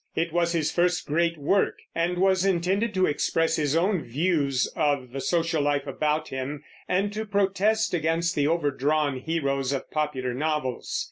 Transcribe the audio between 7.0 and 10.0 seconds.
to protest against the overdrawn heroes of